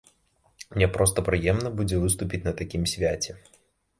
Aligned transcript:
Мне 0.75 0.85
проста 0.95 1.25
прыемна 1.27 1.69
будзе 1.81 1.99
выступіць 2.05 2.41
на 2.47 2.53
такім 2.61 2.87
свяце. 2.95 3.31